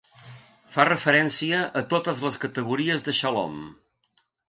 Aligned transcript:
Fa 0.77 0.85
referència 0.89 1.61
a 1.83 1.85
totes 1.93 2.25
les 2.29 2.41
categories 2.47 3.09
de 3.11 3.19
xalom. 3.23 3.65